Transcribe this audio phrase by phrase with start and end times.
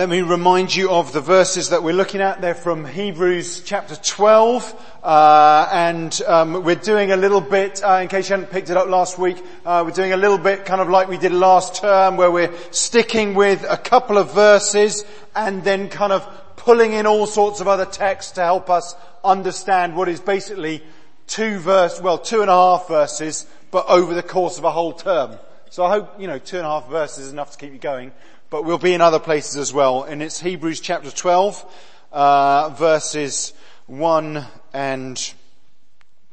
[0.00, 2.40] let me remind you of the verses that we're looking at.
[2.40, 7.84] They're from Hebrews chapter 12, uh, and um, we're doing a little bit.
[7.84, 9.36] Uh, in case you hadn't picked it up last week,
[9.66, 12.50] uh, we're doing a little bit, kind of like we did last term, where we're
[12.70, 15.04] sticking with a couple of verses
[15.36, 16.26] and then kind of
[16.56, 20.82] pulling in all sorts of other texts to help us understand what is basically
[21.26, 24.94] two verse, well, two and a half verses, but over the course of a whole
[24.94, 25.36] term.
[25.68, 27.78] So I hope, you know, two and a half verses is enough to keep you
[27.78, 28.12] going
[28.50, 30.02] but we'll be in other places as well.
[30.02, 31.64] And it's Hebrews chapter 12,
[32.12, 33.52] uh, verses
[33.86, 35.32] 1 and,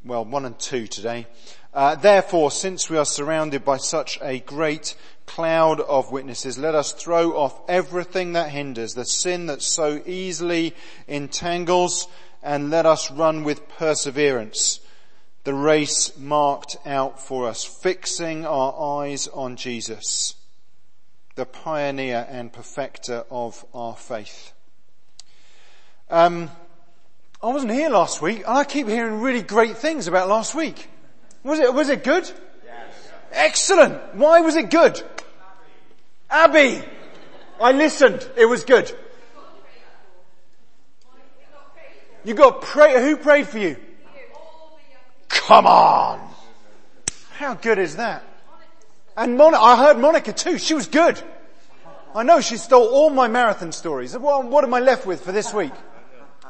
[0.03, 1.27] well, 1 and 2 today.
[1.75, 4.95] Uh, therefore, since we are surrounded by such a great
[5.27, 10.73] cloud of witnesses, let us throw off everything that hinders, the sin that so easily
[11.07, 12.07] entangles,
[12.41, 14.79] and let us run with perseverance
[15.43, 20.35] the race marked out for us, fixing our eyes on Jesus
[21.37, 24.53] the pioneer and perfecter of our faith.
[26.09, 26.49] Um,
[27.41, 30.89] I wasn't here last week, and I keep hearing really great things about last week.
[31.43, 32.23] Was it was it good?
[32.65, 33.11] Yes.
[33.31, 34.15] Excellent.
[34.15, 34.99] Why was it good?
[36.29, 36.77] Abby.
[36.77, 36.85] Abby.
[37.61, 38.27] I listened.
[38.35, 38.91] It was good.
[42.25, 42.99] You got pray.
[42.99, 43.77] Who prayed for you?
[45.29, 46.19] Come on.
[47.33, 48.23] How good is that?
[49.17, 50.59] And Monica, I heard Monica too.
[50.59, 51.19] She was good.
[52.13, 54.15] I know she stole all my marathon stories.
[54.15, 55.73] What, what am I left with for this week?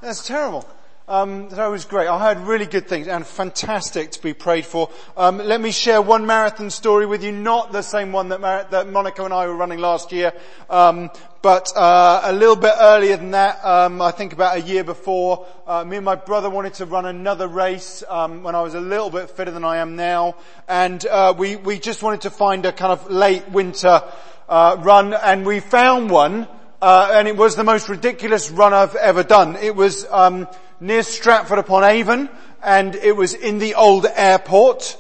[0.02, 0.68] That's terrible.
[1.08, 2.10] Um, that was great.
[2.10, 4.90] I heard really good things and fantastic to be prayed for.
[5.16, 8.68] Um, let me share one marathon story with you, not the same one that, Mar-
[8.72, 10.34] that Monica and I were running last year,
[10.70, 11.10] um,
[11.48, 13.64] but uh, a little bit earlier than that.
[13.64, 15.48] Um, I think about a year before.
[15.66, 18.82] Uh, me and my brother wanted to run another race um, when I was a
[18.82, 20.36] little bit fitter than I am now,
[20.68, 24.04] and uh, we we just wanted to find a kind of late winter
[24.50, 26.50] uh, run, and we found one.
[26.82, 29.56] Uh, and it was the most ridiculous run I've ever done.
[29.56, 30.50] It was um,
[30.82, 32.30] near Stratford upon Avon,
[32.62, 34.98] and it was in the old airport,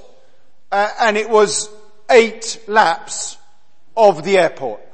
[0.71, 1.69] uh, and it was
[2.09, 3.37] eight laps
[3.97, 4.86] of the airport.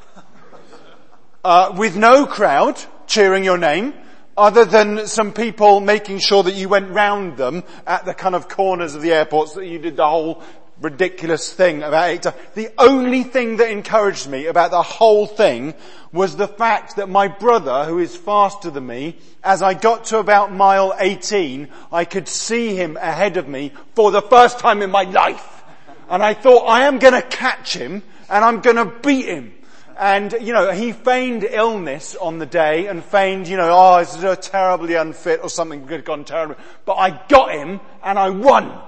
[1.44, 3.94] Uh, with no crowd cheering your name,
[4.38, 8.48] other than some people making sure that you went round them at the kind of
[8.48, 10.42] corners of the airports so that you did the whole
[10.80, 12.38] ridiculous thing about times.
[12.56, 15.74] The only thing that encouraged me about the whole thing
[16.14, 20.20] was the fact that my brother, who is faster than me, as I got to
[20.20, 24.92] about mile 18, I could see him ahead of me for the first time in
[24.92, 25.64] my life.
[26.10, 29.54] And I thought, I am gonna catch him and I'm gonna beat him.
[29.98, 34.40] And, you know, he feigned illness on the day and feigned, you know, oh, he's
[34.40, 36.56] terribly unfit or something had gone terribly.
[36.86, 38.80] But I got him and I won.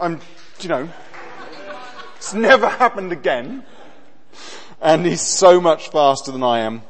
[0.00, 0.20] I'm
[0.60, 0.88] you know,
[2.16, 3.64] it's never happened again.
[4.80, 6.82] And he's so much faster than I am.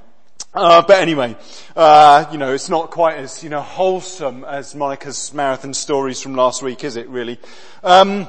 [0.53, 1.37] Uh, but anyway,
[1.75, 6.34] uh, you know, it's not quite as, you know, wholesome as Monica's marathon stories from
[6.34, 7.39] last week, is it really?
[7.84, 8.28] Um,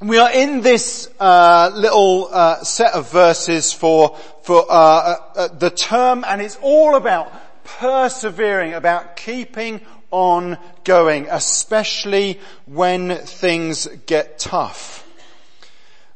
[0.00, 5.70] we are in this uh, little uh, set of verses for for uh, uh, the
[5.70, 7.32] term, and it's all about
[7.64, 15.07] persevering, about keeping on going, especially when things get tough.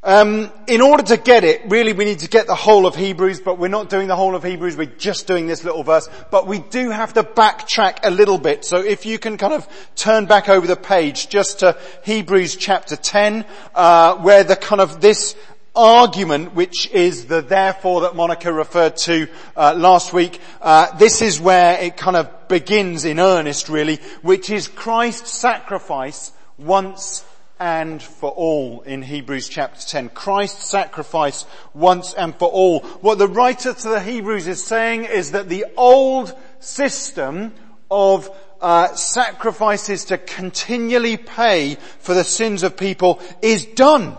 [0.05, 3.41] Um, in order to get it, really we need to get the whole of Hebrews,
[3.41, 6.09] but we're not doing the whole of Hebrews, we're just doing this little verse.
[6.33, 8.65] But we do have to backtrack a little bit.
[8.65, 12.97] So if you can kind of turn back over the page just to Hebrews chapter
[12.97, 13.45] 10,
[13.77, 15.37] uh, where the kind of this
[15.77, 21.39] argument, which is the therefore that Monica referred to uh, last week, uh, this is
[21.39, 27.25] where it kind of begins in earnest, really, which is Christ's sacrifice once
[27.59, 30.11] and for all in Hebrews chapter 10.
[30.11, 32.81] Christ's sacrifice once and for all.
[32.81, 37.53] What the writer to the Hebrews is saying is that the old system
[37.91, 38.31] of
[38.61, 44.17] uh, sacrifices to continually pay for the sins of people is done.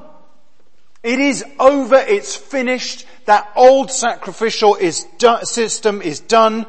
[1.01, 6.65] It is over, it's finished, that old sacrificial is do- system is done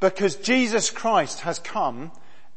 [0.00, 2.10] because Jesus Christ has come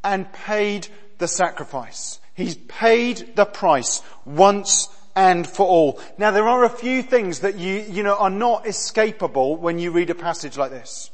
[0.04, 0.88] and paid
[1.18, 2.21] the sacrifice.
[2.34, 6.00] He's paid the price once and for all.
[6.18, 9.92] Now there are a few things that you, you know, are not escapable when you
[9.92, 11.12] read a passage like this.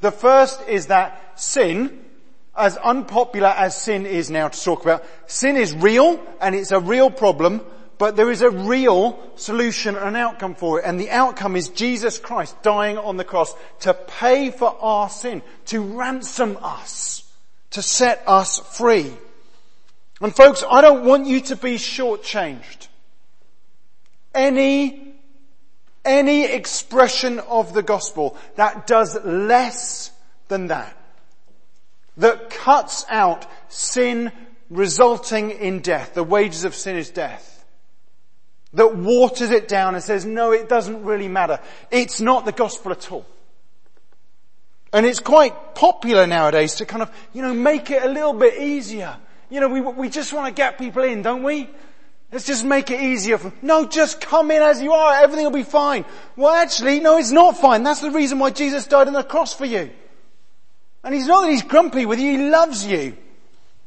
[0.00, 2.04] The first is that sin,
[2.56, 6.80] as unpopular as sin is now to talk about, sin is real and it's a
[6.80, 7.60] real problem,
[7.98, 10.84] but there is a real solution and an outcome for it.
[10.84, 15.40] And the outcome is Jesus Christ dying on the cross to pay for our sin,
[15.66, 17.22] to ransom us,
[17.70, 19.12] to set us free.
[20.22, 22.86] And folks, I don't want you to be shortchanged.
[24.34, 25.12] Any
[26.04, 30.10] any expression of the gospel that does less
[30.48, 30.96] than that,
[32.16, 34.32] that cuts out sin
[34.68, 37.64] resulting in death, the wages of sin is death,
[38.72, 41.60] that waters it down and says, no, it doesn't really matter.
[41.90, 43.26] It's not the gospel at all.
[44.92, 48.60] And it's quite popular nowadays to kind of, you know, make it a little bit
[48.60, 49.16] easier.
[49.52, 51.68] You know, we, we just want to get people in, don't we?
[52.32, 53.58] Let's just make it easier for, them.
[53.60, 56.06] no, just come in as you are, everything will be fine.
[56.36, 57.82] Well actually, no, it's not fine.
[57.82, 59.90] That's the reason why Jesus died on the cross for you.
[61.04, 63.14] And he's not that he's grumpy with you, he loves you.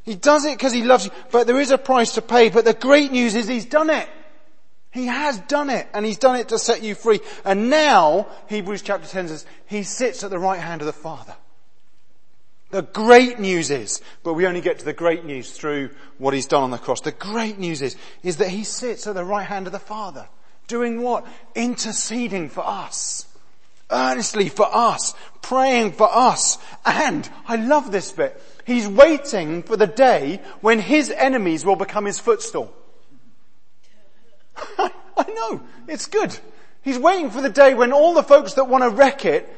[0.04, 2.64] He does it because he loves you, but there is a price to pay, but
[2.64, 4.08] the great news is he's done it.
[4.92, 7.22] He has done it, and he's done it to set you free.
[7.44, 11.36] And now, Hebrews chapter 10 says, he sits at the right hand of the Father.
[12.72, 16.48] The great news is, but we only get to the great news through what he's
[16.48, 17.02] done on the cross.
[17.02, 20.28] The great news is, is that he sits at the right hand of the Father.
[20.68, 21.26] Doing what?
[21.54, 23.28] Interceding for us.
[23.92, 25.14] Earnestly for us.
[25.44, 26.58] Praying for us.
[26.86, 32.06] And, I love this bit, he's waiting for the day when his enemies will become
[32.06, 32.74] his footstool.
[34.78, 36.38] I know, it's good.
[36.82, 39.50] He's waiting for the day when all the folks that want to wreck it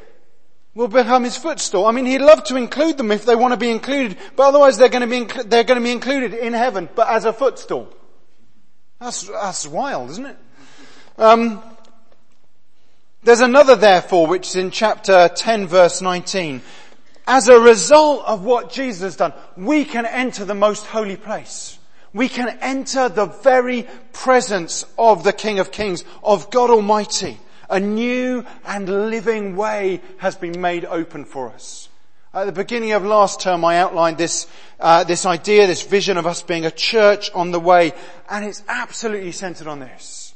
[0.78, 1.88] will become his footstool.
[1.88, 4.78] I mean, he'd love to include them if they want to be included, but otherwise
[4.78, 7.34] they're going to be, inc- they're going to be included in heaven, but as a
[7.34, 7.92] footstool.
[9.00, 10.38] That's, that's wild, isn't it?
[11.18, 11.64] Um,
[13.24, 16.62] there's another therefore, which is in chapter 10 verse 19.
[17.26, 21.80] As a result of what Jesus has done, we can enter the most holy place.
[22.14, 27.40] We can enter the very presence of the King of Kings, of God Almighty.
[27.70, 31.90] A new and living way has been made open for us.
[32.34, 34.48] At the beginning of last term, I outlined this,
[34.80, 37.94] uh, this idea, this vision of us being a church on the way,
[38.30, 40.36] and it's absolutely centered on this.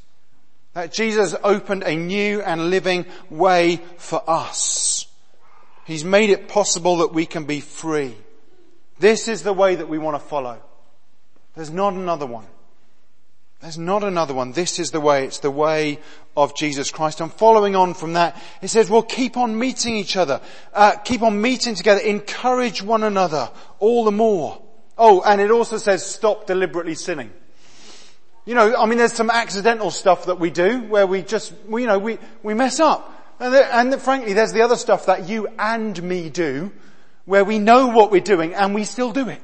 [0.74, 5.06] That Jesus opened a new and living way for us.
[5.86, 8.16] He's made it possible that we can be free.
[9.00, 10.62] This is the way that we want to follow.
[11.56, 12.46] There's not another one.
[13.62, 14.54] There's not another one.
[14.54, 15.26] This is the way.
[15.26, 16.00] It's the way
[16.36, 17.22] of Jesus Christ.
[17.22, 20.42] And following on from that, it says, well, keep on meeting each other.
[20.74, 22.02] Uh, keep on meeting together.
[22.02, 24.60] Encourage one another all the more.
[24.98, 27.32] Oh, and it also says stop deliberately sinning.
[28.46, 31.86] You know, I mean, there's some accidental stuff that we do where we just, you
[31.86, 33.36] know, we, we mess up.
[33.40, 36.72] And, there, and frankly, there's the other stuff that you and me do
[37.26, 39.42] where we know what we're doing and we still do it.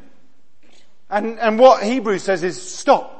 [1.07, 3.16] And, and what Hebrews says is stop.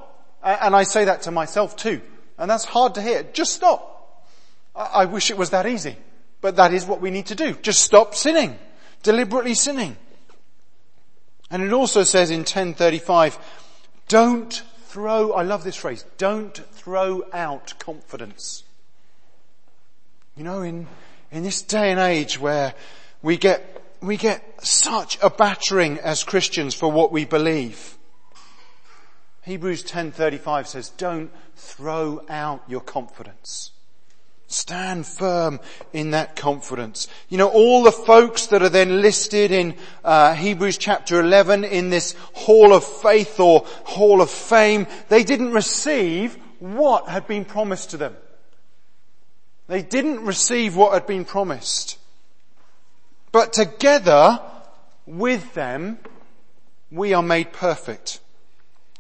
[0.48, 2.02] And I say that to myself too.
[2.38, 3.24] And that's hard to hear.
[3.34, 4.26] Just stop.
[4.74, 5.98] I wish it was that easy.
[6.40, 7.54] But that is what we need to do.
[7.56, 8.58] Just stop sinning.
[9.04, 9.98] Deliberately sinning.
[11.52, 13.38] And it also says in 1035,
[14.08, 18.64] don't throw, I love this phrase, don't throw out confidence.
[20.36, 20.88] You know, in,
[21.32, 22.74] in this day and age where
[23.22, 27.97] we get, we get such a battering as Christians for what we believe.
[29.48, 33.72] Hebrews 10:35 says, "Don't throw out your confidence.
[34.48, 35.62] Stand firm
[35.94, 40.78] in that confidence." You know, all the folks that are then listed in uh, Hebrews
[40.78, 47.08] chapter 11 in this hall of faith or hall of fame, they didn't receive what
[47.08, 48.18] had been promised to them.
[49.68, 51.98] They didn't receive what had been promised.
[53.32, 54.42] But together
[55.06, 56.00] with them,
[56.92, 58.20] we are made perfect.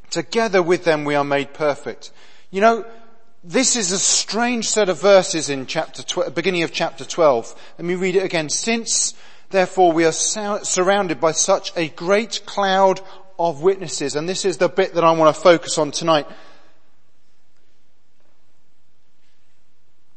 [0.09, 2.11] Together with them we are made perfect.
[2.49, 2.85] You know,
[3.43, 7.73] this is a strange set of verses in chapter tw- beginning of chapter 12.
[7.77, 8.49] Let me read it again.
[8.49, 9.13] Since
[9.49, 13.01] therefore we are surrounded by such a great cloud
[13.39, 16.27] of witnesses, and this is the bit that I want to focus on tonight.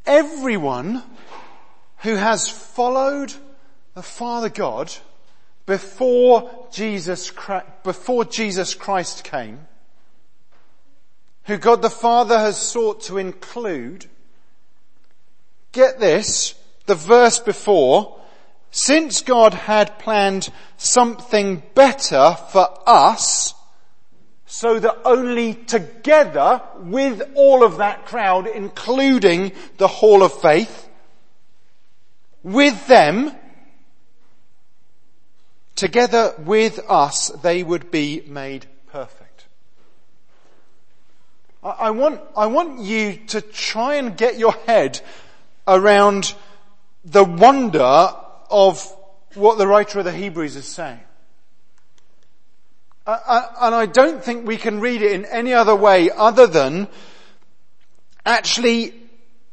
[0.06, 1.02] Everyone
[1.98, 3.32] who has followed
[3.94, 4.92] the Father God
[5.66, 7.30] before Jesus,
[7.84, 9.68] before Jesus Christ came,
[11.50, 14.06] who God the Father has sought to include,
[15.72, 16.54] get this,
[16.86, 18.20] the verse before,
[18.70, 23.54] since God had planned something better for us,
[24.46, 30.88] so that only together with all of that crowd, including the hall of faith,
[32.44, 33.32] with them,
[35.74, 39.29] together with us, they would be made perfect.
[41.62, 45.00] I want, I want you to try and get your head
[45.68, 46.34] around
[47.04, 48.08] the wonder
[48.50, 48.96] of
[49.34, 51.00] what the writer of the Hebrews is saying.
[53.06, 56.46] Uh, uh, and I don't think we can read it in any other way other
[56.46, 56.88] than
[58.24, 58.94] actually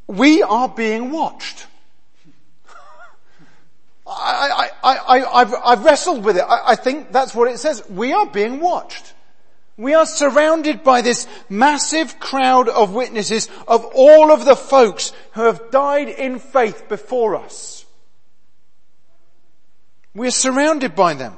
[0.07, 1.67] we are being watched.
[4.09, 6.43] I, I, I, have I've wrestled with it.
[6.47, 7.83] I, I think that's what it says.
[7.89, 9.06] We are being watched.
[9.77, 15.43] We are surrounded by this massive crowd of witnesses of all of the folks who
[15.43, 17.85] have died in faith before us.
[20.15, 21.35] We're surrounded by them.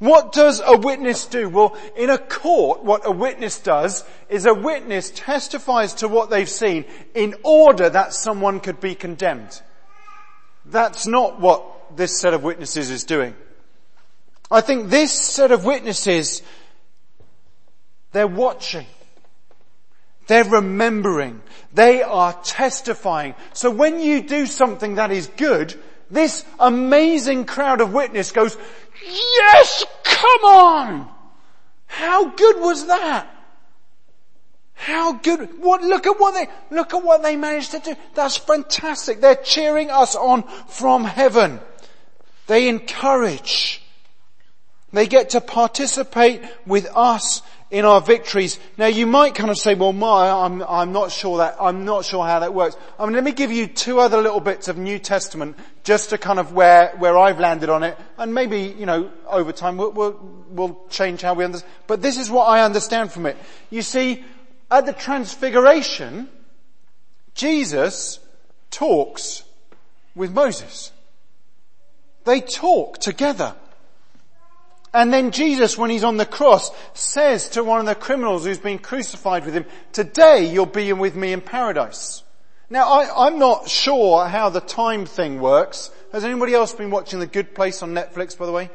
[0.00, 1.48] What does a witness do?
[1.48, 6.48] Well, in a court, what a witness does is a witness testifies to what they've
[6.48, 9.60] seen in order that someone could be condemned.
[10.64, 13.34] That's not what this set of witnesses is doing.
[14.50, 16.42] I think this set of witnesses,
[18.18, 18.84] they're watching.
[20.26, 21.40] They're remembering.
[21.72, 23.36] They are testifying.
[23.52, 28.56] So when you do something that is good, this amazing crowd of witness goes,
[29.04, 31.08] yes, come on!
[31.86, 33.32] How good was that?
[34.74, 37.94] How good, what, look at what they, look at what they managed to do.
[38.14, 39.20] That's fantastic.
[39.20, 41.60] They're cheering us on from heaven.
[42.48, 43.80] They encourage.
[44.92, 48.58] They get to participate with us in our victories.
[48.78, 52.04] Now you might kind of say, well, my, I'm, I'm not sure that, I'm not
[52.04, 52.76] sure how that works.
[52.98, 56.18] I mean, let me give you two other little bits of New Testament just to
[56.18, 57.98] kind of where, where I've landed on it.
[58.16, 61.70] And maybe, you know, over time we'll, we'll, we'll change how we understand.
[61.86, 63.36] But this is what I understand from it.
[63.68, 64.24] You see,
[64.70, 66.28] at the transfiguration,
[67.34, 68.18] Jesus
[68.70, 69.42] talks
[70.14, 70.90] with Moses.
[72.24, 73.54] They talk together.
[74.98, 78.58] And then Jesus, when he's on the cross, says to one of the criminals who's
[78.58, 82.24] been crucified with him, today you'll be with me in paradise.
[82.68, 85.92] Now I, am not sure how the time thing works.
[86.10, 88.70] Has anybody else been watching The Good Place on Netflix, by the way?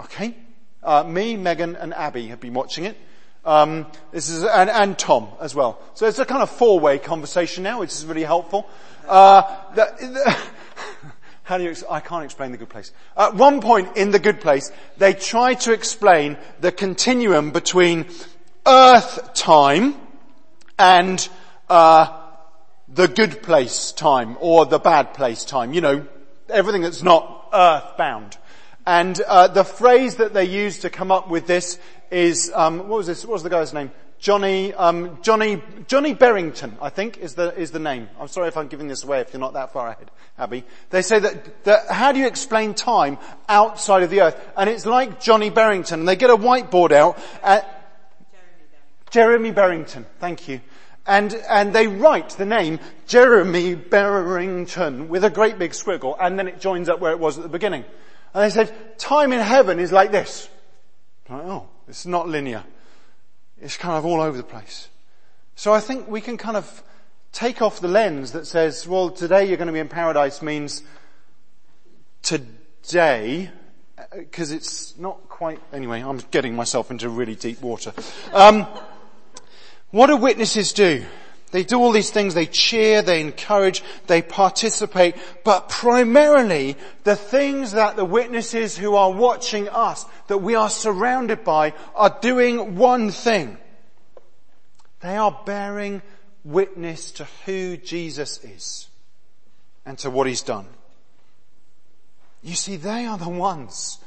[0.00, 0.34] Okay.
[0.82, 2.96] Uh, me, Megan and Abby have been watching it.
[3.44, 5.80] Um, this is, and, and, Tom as well.
[5.94, 8.68] So it's a kind of four-way conversation now, which is really helpful.
[9.06, 9.42] Uh,
[11.46, 12.90] How do you, I can't explain the good place.
[13.16, 18.06] At one point in the good place, they try to explain the continuum between
[18.66, 19.94] earth time
[20.76, 21.28] and,
[21.70, 22.20] uh,
[22.88, 25.72] the good place time or the bad place time.
[25.72, 26.06] You know,
[26.48, 28.36] everything that's not earth bound.
[28.84, 31.78] And, uh, the phrase that they use to come up with this
[32.10, 33.92] is, um, what was this, what was the guy's name?
[34.18, 38.08] Johnny, um, Johnny, Johnny Berrington, I think, is the, is the name.
[38.18, 40.64] I'm sorry if I'm giving this away if you're not that far ahead, Abby.
[40.90, 43.18] They say that, that how do you explain time
[43.48, 44.48] outside of the earth?
[44.56, 46.00] And it's like Johnny Berrington.
[46.00, 47.72] And they get a whiteboard out at,
[49.10, 50.60] Jeremy Berrington, thank you.
[51.06, 56.48] And, and they write the name Jeremy Berrington with a great big squiggle and then
[56.48, 57.84] it joins up where it was at the beginning.
[58.34, 60.48] And they said, time in heaven is like this.
[61.28, 62.64] Like, oh, it's not linear.
[63.60, 64.88] It's kind of all over the place.
[65.54, 66.82] So I think we can kind of
[67.32, 70.82] take off the lens that says, well, today you're going to be in paradise means
[72.22, 73.50] today,
[74.12, 77.92] because it's not quite, anyway, I'm getting myself into really deep water.
[78.32, 78.66] Um,
[79.90, 81.04] what do witnesses do?
[81.52, 87.72] They do all these things, they cheer, they encourage, they participate, but primarily the things
[87.72, 93.10] that the witnesses who are watching us, that we are surrounded by, are doing one
[93.10, 93.58] thing.
[95.00, 96.02] They are bearing
[96.44, 98.88] witness to who Jesus is
[99.84, 100.66] and to what he's done.
[102.42, 103.98] You see, they are the ones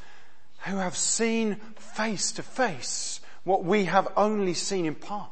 [0.66, 5.30] who have seen face to face what we have only seen in part.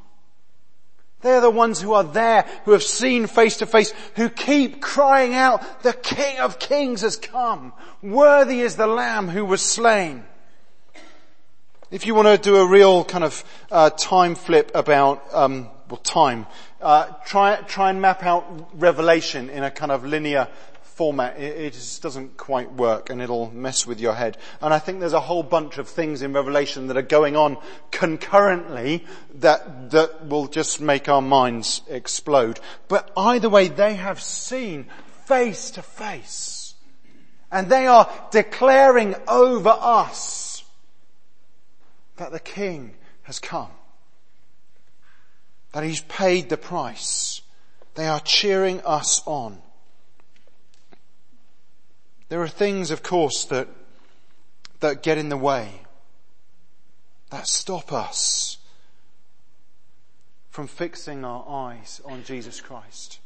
[1.21, 5.33] They're the ones who are there, who have seen face to face, who keep crying
[5.33, 7.73] out, the King of Kings has come.
[8.03, 10.23] Worthy is the Lamb who was slain.
[11.89, 15.97] If you want to do a real kind of uh, time flip about, um, well,
[15.97, 16.45] time,
[16.81, 20.49] uh, try try and map out Revelation in a kind of linear
[20.97, 24.35] format, it, just doesn't quite work and it'll mess with your head.
[24.61, 27.57] And I think there's a whole bunch of things in Revelation that are going on
[27.91, 32.59] concurrently that, that will just make our minds explode.
[32.87, 34.87] But either way, they have seen
[35.25, 36.73] face to face.
[37.51, 40.63] And they are declaring over us
[42.17, 43.69] that the King has come.
[45.73, 47.43] That He's paid the price.
[47.93, 49.61] They are cheering us on.
[52.29, 53.69] There are things, of course, that,
[54.81, 55.81] that get in the way,
[57.29, 58.57] that stop us
[60.49, 63.19] from fixing our eyes on Jesus Christ.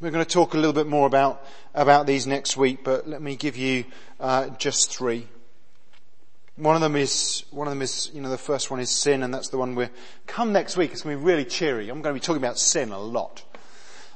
[0.00, 3.20] We're going to talk a little bit more about, about these next week, but let
[3.20, 3.84] me give you
[4.20, 5.26] uh, just three.
[6.56, 9.22] One of them is, one of them is, you know, the first one is sin,
[9.22, 9.90] and that's the one we're,
[10.26, 11.90] come next week, it's going to be really cheery.
[11.90, 13.42] I'm going to be talking about sin a lot.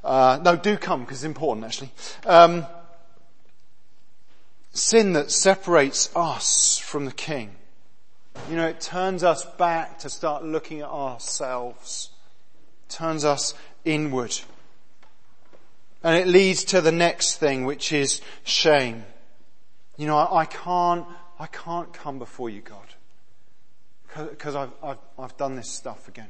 [0.02, 1.90] Uh, no, do come because it's important actually.
[2.24, 2.66] Um,
[4.72, 7.56] sin that separates us from the King.
[8.48, 12.10] You know, it turns us back to start looking at ourselves.
[12.88, 14.38] Turns us inward.
[16.02, 19.04] And it leads to the next thing, which is shame.
[19.96, 21.06] You know, I, I can't,
[21.38, 22.86] I can't come before you, God.
[24.30, 26.28] Because I've, I've, I've done this stuff again.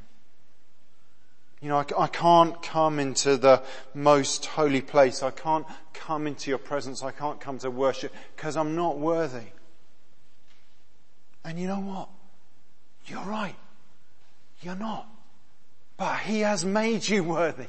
[1.61, 3.63] You know, I, I, can't come into the
[3.93, 5.23] most holy place.
[5.23, 7.03] I can't come into your presence.
[7.03, 9.49] I can't come to worship because I'm not worthy.
[11.45, 12.09] And you know what?
[13.07, 13.57] You're right.
[14.63, 15.07] You're not.
[15.99, 17.67] But He has made you worthy.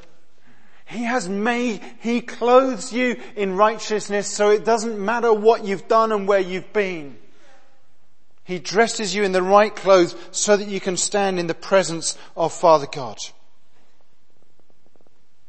[0.85, 6.13] He has made, He clothes you in righteousness so it doesn't matter what you've done
[6.13, 7.17] and where you've been.
[8.45, 12.17] He dresses you in the right clothes so that you can stand in the presence
[12.35, 13.17] of Father God.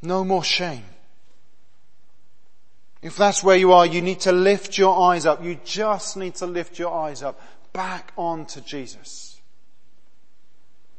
[0.02, 0.84] No more shame.
[3.00, 5.44] If that's where you are, you need to lift your eyes up.
[5.44, 7.40] You just need to lift your eyes up
[7.72, 9.40] back onto Jesus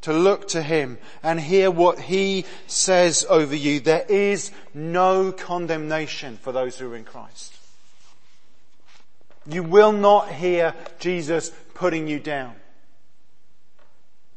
[0.04, 3.80] to look to Him and hear what He says over you.
[3.80, 7.58] There is no condemnation for those who are in Christ.
[9.50, 12.56] You will not hear Jesus putting you down.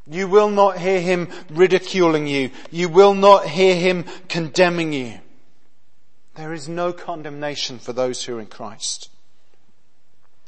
[0.09, 2.51] You will not hear Him ridiculing you.
[2.71, 5.19] You will not hear Him condemning you.
[6.35, 9.11] There is no condemnation for those who are in Christ.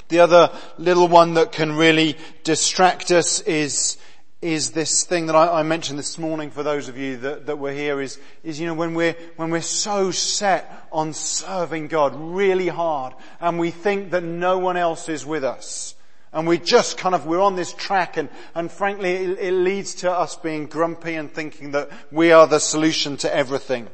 [0.08, 3.98] The other little one that can really distract us is
[4.40, 7.58] is this thing that I, I, mentioned this morning for those of you that, that
[7.58, 12.14] were here is, is, you know, when we're, when we're so set on serving God
[12.14, 15.96] really hard and we think that no one else is with us
[16.32, 19.94] and we just kind of, we're on this track and, and frankly it, it leads
[19.96, 23.88] to us being grumpy and thinking that we are the solution to everything.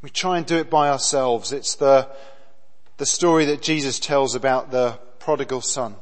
[0.00, 1.52] We try and do it by ourselves.
[1.52, 2.08] It's the,
[2.96, 5.96] the story that Jesus tells about the prodigal son.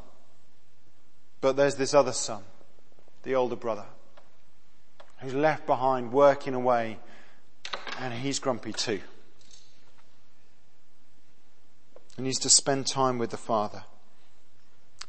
[1.40, 2.42] But there's this other son,
[3.22, 3.84] the older brother,
[5.20, 6.98] who's left behind working away
[7.98, 9.00] and he's grumpy too.
[12.16, 13.84] He needs to spend time with the Father.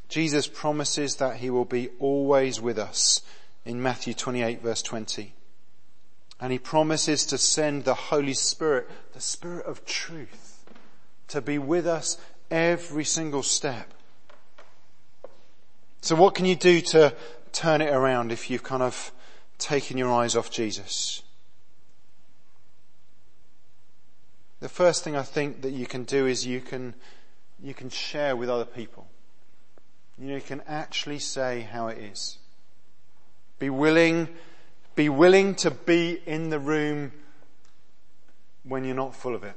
[0.09, 3.21] Jesus promises that he will be always with us
[3.65, 5.33] in Matthew 28 verse 20.
[6.39, 10.65] And he promises to send the Holy Spirit, the Spirit of truth,
[11.29, 12.17] to be with us
[12.51, 13.93] every single step.
[16.01, 17.13] So what can you do to
[17.51, 19.11] turn it around if you've kind of
[19.57, 21.23] taken your eyes off Jesus?
[24.59, 26.95] The first thing I think that you can do is you can,
[27.61, 29.07] you can share with other people.
[30.17, 32.39] You know, you can actually say how it is.
[33.59, 34.29] Be willing,
[34.95, 37.11] be willing to be in the room
[38.63, 39.55] when you're not full of it.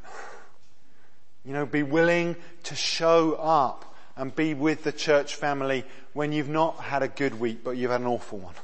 [1.44, 6.48] You know, be willing to show up and be with the church family when you've
[6.48, 8.54] not had a good week, but you've had an awful one.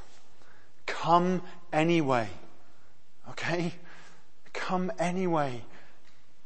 [0.85, 1.41] Come
[1.73, 2.29] anyway.
[3.29, 3.73] Okay?
[4.53, 5.63] Come anyway.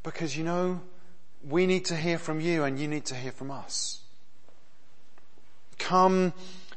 [0.04, 0.82] Because you know,
[1.48, 4.02] we need to hear from you and you need to hear from us.
[5.78, 6.34] Come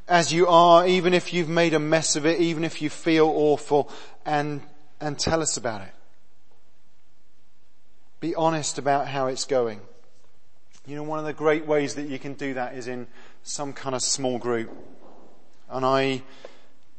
[0.07, 3.27] as you are, even if you've made a mess of it, even if you feel
[3.27, 3.89] awful,
[4.25, 4.61] and,
[4.99, 5.91] and tell us about it.
[8.19, 9.81] Be honest about how it's going.
[10.87, 13.07] You know, one of the great ways that you can do that is in
[13.43, 14.69] some kind of small group.
[15.69, 16.21] And I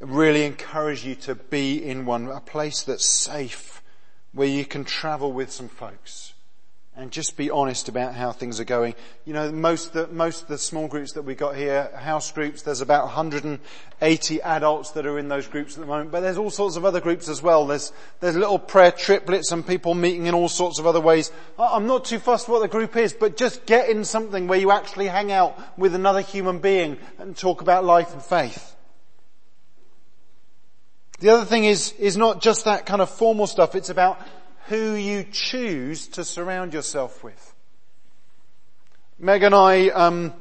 [0.01, 3.83] really encourage you to be in one, a place that's safe,
[4.37, 6.35] where you can travel with some folks
[6.95, 8.95] and just be honest about how things are going.
[9.27, 12.63] You know, most the, most of the small groups that we got here, house groups,
[12.63, 16.51] there's about 180 adults that are in those groups at the moment, but there's all
[16.51, 17.67] sorts of other groups as well.
[17.67, 21.33] There's, there's little prayer triplets and people meeting in all sorts of other ways.
[21.59, 24.71] I'm not too fussed what the group is, but just get in something where you
[24.71, 28.76] actually hang out with another human being and talk about life and faith.
[31.19, 34.21] The other thing is, is not just that kind of formal stuff, it's about
[34.67, 37.55] who you choose to surround yourself with.
[39.19, 40.35] Meg and I, um,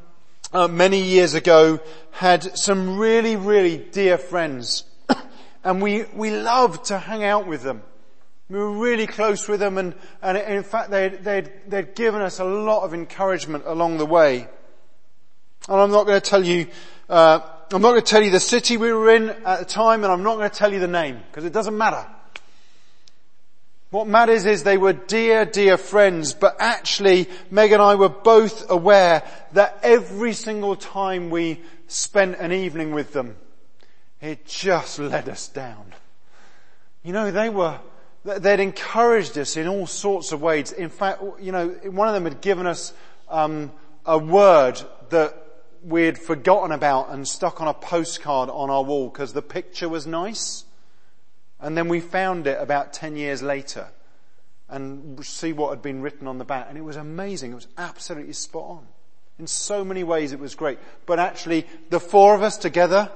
[0.52, 1.80] uh, many years ago,
[2.12, 4.84] had some really, really dear friends,
[5.64, 7.82] and we we loved to hang out with them.
[8.50, 12.40] We were really close with them, and and in fact, they'd they'd they'd given us
[12.40, 14.48] a lot of encouragement along the way.
[15.70, 16.68] And I'm not going to tell you.
[17.10, 17.40] Uh,
[17.72, 20.14] I'm not going to tell you the city we were in at the time, and
[20.14, 22.06] I'm not going to tell you the name because it doesn't matter.
[23.90, 28.70] What matters is they were dear, dear friends, but actually Meg and I were both
[28.70, 29.24] aware
[29.54, 33.36] that every single time we spent an evening with them,
[34.22, 35.94] it just let us down.
[37.04, 37.80] You know, they were,
[38.26, 40.72] they'd encouraged us in all sorts of ways.
[40.72, 42.94] In fact, you know, one of them had given us
[43.30, 43.72] um,
[44.06, 45.45] a word that
[45.86, 49.88] we had forgotten about and stuck on a postcard on our wall because the picture
[49.88, 50.66] was nice.
[51.60, 53.88] And then we found it about 10 years later
[54.68, 56.66] and see what had been written on the back.
[56.70, 57.52] And it was amazing.
[57.52, 58.88] It was absolutely spot on.
[59.38, 60.80] In so many ways it was great.
[61.06, 63.12] But actually, the four of us together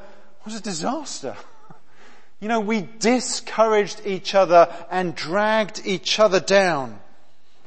[0.46, 1.36] was a disaster.
[2.42, 7.02] You know, we discouraged each other and dragged each other down.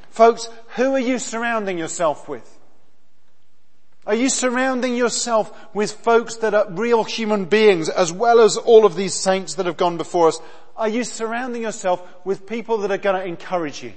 [0.08, 2.51] Folks, who are you surrounding yourself with?
[4.06, 8.84] Are you surrounding yourself with folks that are real human beings as well as all
[8.84, 10.40] of these saints that have gone before us?
[10.76, 13.92] Are you surrounding yourself with people that are going to encourage you?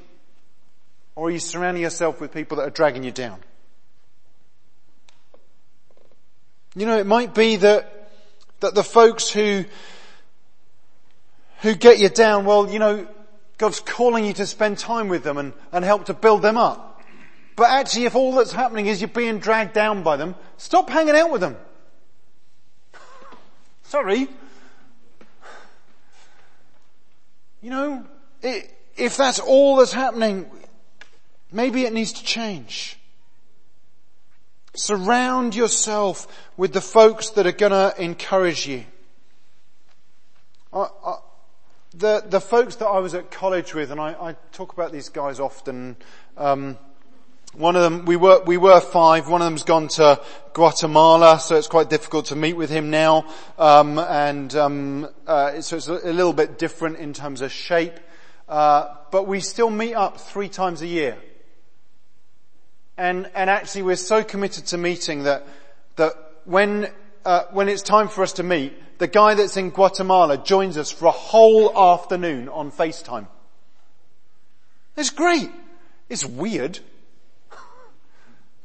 [1.15, 3.39] Or are you surrounding yourself with people that are dragging you down?
[6.75, 8.11] You know, it might be that,
[8.59, 9.65] that the folks who,
[11.61, 13.07] who get you down, well, you know,
[13.57, 16.94] God's calling you to spend time with them and, and help to build them up.
[17.55, 21.15] But actually, if all that's happening is you're being dragged down by them, stop hanging
[21.15, 21.55] out with them.
[23.83, 24.27] Sorry.
[27.61, 28.05] You know,
[28.41, 30.49] it, if that's all that's happening,
[31.51, 32.99] maybe it needs to change.
[34.75, 38.83] Surround yourself with the folks that are gonna encourage you.
[40.73, 41.15] I, I,
[41.93, 45.07] the, the folks that I was at college with, and I, I talk about these
[45.07, 45.95] guys often,
[46.35, 46.77] um,
[47.57, 49.29] one of them, we were, we were five.
[49.29, 50.21] One of them's gone to
[50.53, 53.25] Guatemala, so it's quite difficult to meet with him now.
[53.57, 57.97] Um, and um, uh, so it's a, little bit different in terms of shape.
[58.49, 61.17] Uh, but we still meet up three times a year.
[62.97, 65.47] And, and actually we're so committed to meeting that,
[65.95, 66.13] that
[66.43, 66.89] when,
[67.23, 70.91] uh, when it's time for us to meet, the guy that's in Guatemala joins us
[70.91, 73.27] for a whole afternoon on FaceTime.
[74.97, 75.49] It's great.
[76.09, 76.79] It's weird.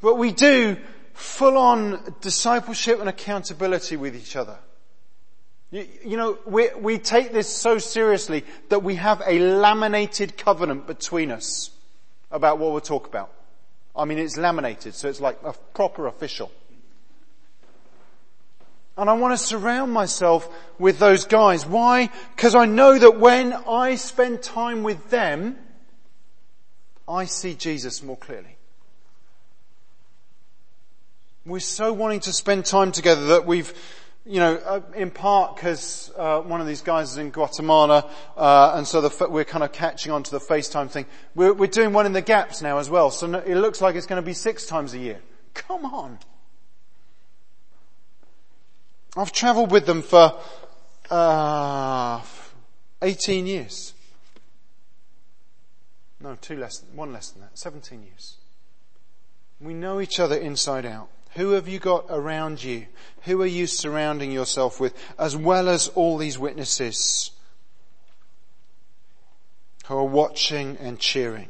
[0.01, 0.77] But we do
[1.13, 4.57] full on discipleship and accountability with each other.
[5.71, 10.87] You, you, know, we, we take this so seriously that we have a laminated covenant
[10.87, 11.71] between us
[12.31, 13.33] about what we'll talk about.
[13.95, 16.51] I mean, it's laminated, so it's like a proper official.
[18.97, 21.65] And I want to surround myself with those guys.
[21.65, 22.11] Why?
[22.35, 25.57] Because I know that when I spend time with them,
[27.09, 28.57] I see Jesus more clearly.
[31.46, 33.72] We're so wanting to spend time together that we've
[34.26, 38.74] you know, uh, in part because uh, one of these guys is in Guatemala, uh,
[38.76, 41.07] and so the, we're kind of catching on to the FaceTime thing.
[41.35, 44.07] We're, we're doing one in the gaps now as well, so it looks like it's
[44.07, 45.20] going to be six times a year.
[45.55, 46.18] Come on.
[49.16, 50.38] I've travelled with them for
[51.11, 52.20] uh,
[53.03, 53.94] 18 years.
[56.20, 58.37] No, two less, one less than that, 17 years.
[59.59, 61.09] We know each other inside out.
[61.35, 62.87] Who have you got around you?
[63.23, 64.95] Who are you surrounding yourself with?
[65.19, 67.31] As well as all these witnesses
[69.87, 71.49] who are watching and cheering.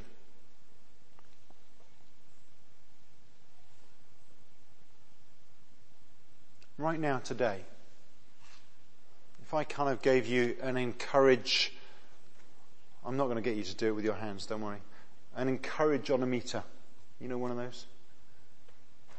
[6.77, 7.61] Right now, today,
[9.43, 11.75] if I kind of gave you an encourage,
[13.05, 14.79] I'm not going to get you to do it with your hands, don't worry.
[15.37, 16.63] An encourage on a meter.
[17.21, 17.85] You know one of those?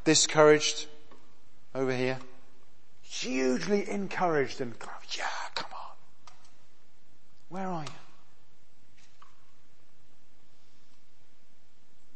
[0.03, 0.87] Discouraged
[1.73, 2.19] over here,
[3.01, 4.73] hugely encouraged and
[5.17, 5.95] yeah, come on.
[7.49, 7.89] Where are you?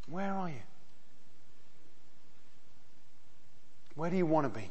[0.07, 0.61] Where are you?
[3.95, 4.69] Where do you want to be?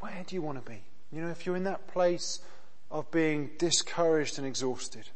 [0.00, 0.80] Where do you want to be?
[1.12, 2.40] You know, if you're in that place
[2.90, 5.08] of being discouraged and exhausted,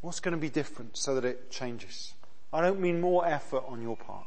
[0.00, 2.14] What's going to be different so that it changes?
[2.52, 4.26] I don't mean more effort on your part.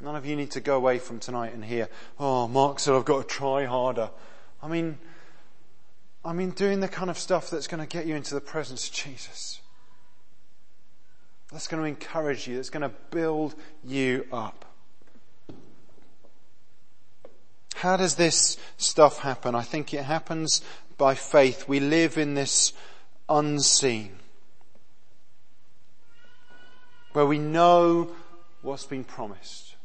[0.00, 3.04] None of you need to go away from tonight and hear, oh, Mark said I've
[3.04, 4.10] got to try harder.
[4.62, 4.98] I mean,
[6.24, 8.88] I mean doing the kind of stuff that's going to get you into the presence
[8.88, 9.60] of Jesus.
[11.52, 12.56] That's going to encourage you.
[12.56, 14.64] That's going to build you up.
[17.76, 19.54] How does this stuff happen?
[19.54, 20.62] I think it happens
[20.98, 21.66] by faith.
[21.66, 22.72] We live in this
[23.30, 24.16] unseen.
[27.12, 28.10] Where we know
[28.62, 29.76] what's been promised.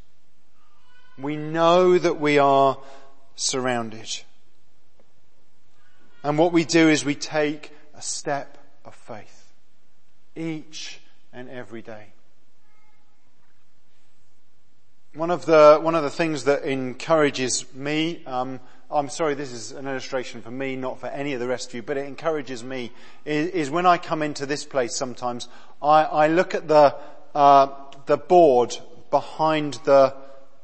[1.18, 2.78] We know that we are
[3.36, 4.20] surrounded.
[6.22, 9.52] And what we do is we take a step of faith.
[10.34, 11.00] Each
[11.32, 12.08] and every day.
[15.16, 18.22] one of the one of the things that encourages me.
[18.26, 21.68] Um, I'm sorry, this is an illustration for me, not for any of the rest
[21.70, 22.92] of you, but it encourages me.
[23.24, 25.48] Is, is when I come into this place, sometimes
[25.82, 26.94] I, I look at the
[27.34, 27.68] uh,
[28.06, 28.76] the board
[29.10, 30.14] behind the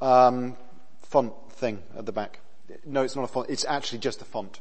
[0.01, 0.57] um,
[1.03, 2.39] font thing at the back.
[2.87, 3.51] No, it's not a font.
[3.51, 4.61] It's actually just a font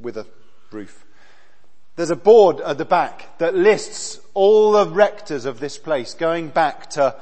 [0.00, 0.26] with a
[0.70, 1.04] roof.
[1.96, 6.48] There's a board at the back that lists all the rectors of this place going
[6.48, 7.16] back to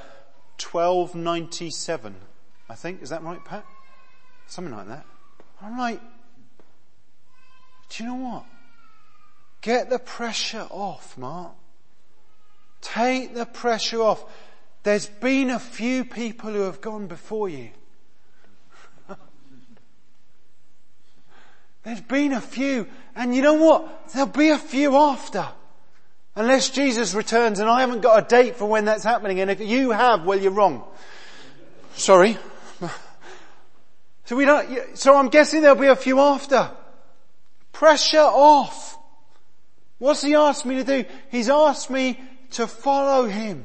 [0.61, 2.15] 1297,
[2.69, 3.03] I think.
[3.03, 3.65] Is that right, Pat?
[4.47, 5.05] Something like that.
[5.63, 6.01] I'm like,
[7.91, 8.45] do you know what?
[9.61, 11.53] Get the pressure off, Mark.
[12.81, 14.25] Take the pressure off.
[14.85, 17.71] There's been a few people who have gone before you.
[21.83, 24.13] There's been a few, and you know what?
[24.13, 25.49] There'll be a few after.
[26.37, 29.61] Unless Jesus returns, and I haven't got a date for when that's happening, and if
[29.61, 30.85] you have, well, you're wrong.
[31.95, 32.39] Sorry.
[34.29, 36.71] So we don't, so I'm guessing there'll be a few after.
[37.73, 38.99] Pressure off.
[39.97, 41.07] What's he asked me to do?
[41.31, 43.65] He's asked me to follow him,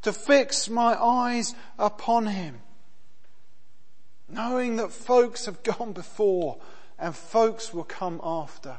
[0.00, 2.58] to fix my eyes upon him.
[4.30, 6.56] Knowing that folks have gone before
[6.98, 8.78] and folks will come after.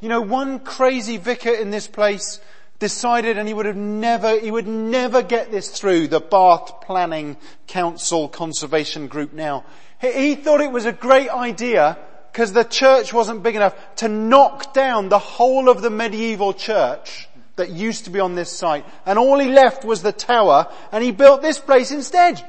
[0.00, 2.40] You know, one crazy vicar in this place
[2.82, 7.36] decided and he would have never, he would never get this through the Bath Planning
[7.68, 9.64] Council Conservation Group now.
[10.00, 11.96] He, thought it was a great idea
[12.32, 17.28] because the church wasn't big enough to knock down the whole of the medieval church
[17.54, 21.04] that used to be on this site and all he left was the tower and
[21.04, 22.44] he built this place instead.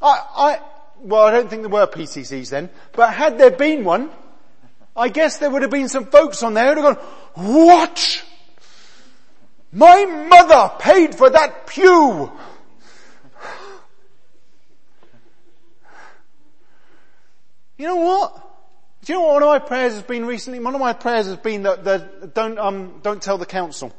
[0.00, 0.60] I, I,
[1.00, 4.10] well I don't think there were PCCs then, but had there been one,
[4.96, 8.24] I guess there would have been some folks on there who'd have gone, what?
[9.72, 12.32] My mother paid for that pew!
[17.76, 18.44] You know what?
[19.04, 20.58] Do you know what one of my prayers has been recently?
[20.58, 23.94] One of my prayers has been that, that don't, um, don't tell the council.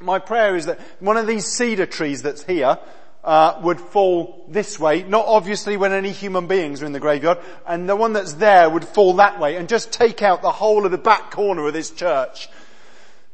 [0.00, 2.78] My prayer is that one of these cedar trees that's here,
[3.22, 7.38] uh, would fall this way, not obviously when any human beings are in the graveyard,
[7.66, 10.86] and the one that's there would fall that way and just take out the whole
[10.86, 12.48] of the back corner of this church.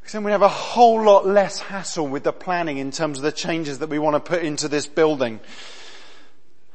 [0.06, 3.24] Because then we have a whole lot less hassle with the planning in terms of
[3.24, 5.40] the changes that we want to put into this building.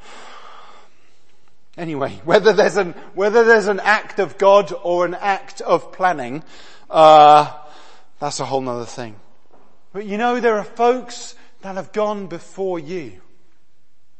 [1.78, 6.44] Anyway, whether there's an, whether there's an act of God or an act of planning,
[6.90, 7.58] uh,
[8.20, 9.16] that's a whole other thing.
[9.94, 13.22] But you know, there are folks that have gone before you.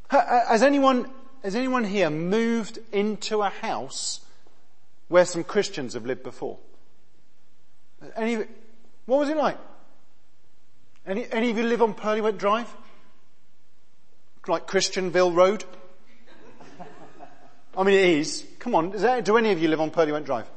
[0.10, 1.10] Has anyone,
[1.44, 4.22] has anyone here moved into a house
[5.10, 6.58] where some Christians have lived before?
[8.16, 8.46] Any,
[9.06, 9.58] what was it like?
[11.06, 12.74] Any, any of you live on Purley Drive?
[14.48, 15.64] Like Christianville Road?
[17.78, 18.46] I mean, it is.
[18.60, 20.48] Come on, that, do any of you live on Purley Drive?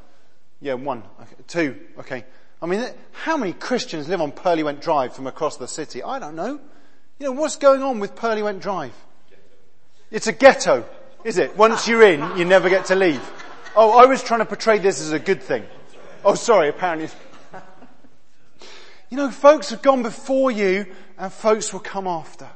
[0.60, 1.02] Yeah, one.
[1.20, 1.36] Okay.
[1.46, 1.80] Two.
[1.98, 2.24] Okay.
[2.62, 6.02] I mean, how many Christians live on Purley Drive from across the city?
[6.02, 6.60] I don't know.
[7.18, 8.94] You know, what's going on with Purlewent Drive?
[10.10, 10.84] It's a ghetto,
[11.24, 11.56] is it?
[11.56, 13.22] Once you're in, you never get to leave.
[13.76, 15.64] Oh, I was trying to portray this as a good thing.
[16.24, 17.08] Oh, sorry, apparently.
[19.14, 22.48] You know, folks have gone before you and folks will come after.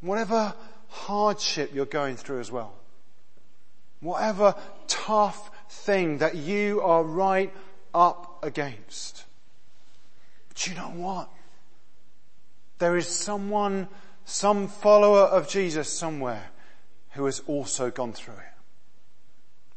[0.00, 0.52] Whatever
[0.88, 2.74] hardship you're going through as well.
[4.00, 4.56] Whatever
[4.88, 7.54] tough thing that you are right
[7.94, 9.22] up against.
[10.48, 11.30] But you know what?
[12.80, 13.86] There is someone,
[14.24, 16.48] some follower of Jesus somewhere
[17.10, 18.54] who has also gone through it.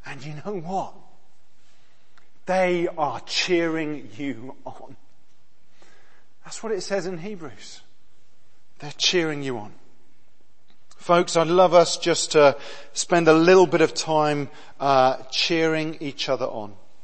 [0.04, 0.94] And you know what?
[2.50, 4.96] They are cheering you on.
[6.44, 7.82] That's what it says in Hebrews.
[8.80, 9.72] They're cheering you on.
[10.96, 12.56] Folks, I'd love us just to
[12.92, 14.48] spend a little bit of time
[14.80, 16.74] uh, cheering each other on.